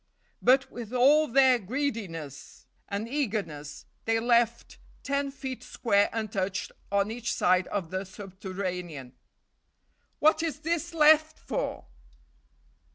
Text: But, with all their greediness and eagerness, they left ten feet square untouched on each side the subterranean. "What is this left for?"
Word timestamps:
But, 0.41 0.71
with 0.71 0.93
all 0.93 1.27
their 1.27 1.59
greediness 1.59 2.65
and 2.89 3.07
eagerness, 3.07 3.85
they 4.05 4.19
left 4.19 4.79
ten 5.03 5.29
feet 5.29 5.61
square 5.61 6.09
untouched 6.11 6.71
on 6.91 7.11
each 7.11 7.31
side 7.31 7.67
the 7.71 8.03
subterranean. 8.05 9.13
"What 10.17 10.41
is 10.41 10.61
this 10.61 10.95
left 10.95 11.37
for?" 11.37 11.85